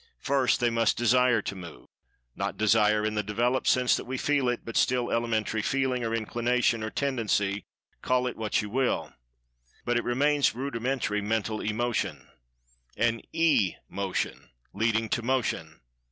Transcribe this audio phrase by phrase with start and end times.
[0.17, 4.61] First they must desire to move—not Desire in the developed sense that we feel it,
[4.65, 9.13] but still elementary "feeling," or "inclination," or "tendency"—call it what you will,
[9.85, 12.17] but it remains rudimentary Mental Emotion[Pg
[12.97, 15.81] 167]—an E motion leading to Motion.